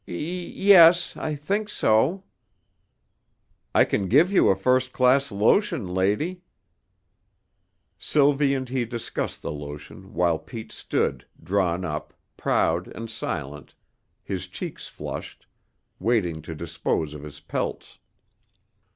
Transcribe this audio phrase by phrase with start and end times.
[0.07, 2.23] "Y yes, I think so."
[3.75, 6.41] "I can give you a first class lotion, lady."
[7.99, 13.75] Sylvie and he discussed the lotion while Pete stood, drawn up, proud and silent,
[14.23, 15.45] his cheeks flushed,
[15.99, 17.99] waiting to dispose of his pelts.